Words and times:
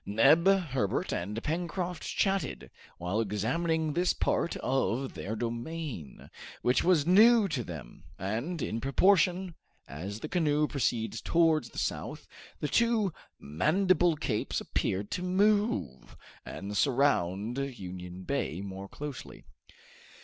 Neb, 0.03 0.47
Herbert, 0.47 1.13
and 1.13 1.43
Pencroft 1.43 2.01
chatted, 2.01 2.71
while 2.97 3.19
examining 3.21 3.93
this 3.93 4.13
part 4.15 4.55
of 4.55 5.13
their 5.13 5.35
domain, 5.35 6.27
which 6.63 6.83
was 6.83 7.05
new 7.05 7.47
to 7.49 7.63
them, 7.63 8.05
and, 8.17 8.63
in 8.63 8.81
proportion 8.81 9.53
as 9.87 10.21
the 10.21 10.27
canoe 10.27 10.67
proceeded 10.67 11.23
towards 11.23 11.69
the 11.69 11.77
south, 11.77 12.27
the 12.61 12.67
two 12.67 13.13
Mandible 13.39 14.15
Capes 14.15 14.59
appeared 14.59 15.11
to 15.11 15.21
move, 15.21 16.17
and 16.47 16.75
surround 16.75 17.59
Union 17.59 18.23
Bay 18.23 18.59
more 18.59 18.89
closely. 18.89 19.45